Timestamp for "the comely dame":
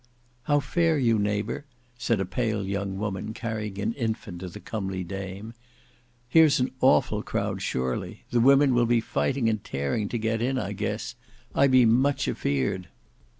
4.49-5.53